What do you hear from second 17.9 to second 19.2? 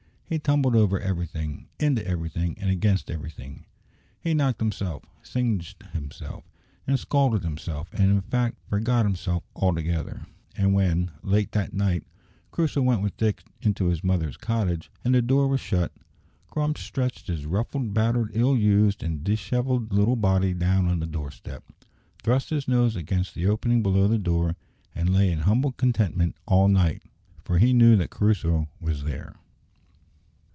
battered, ill used,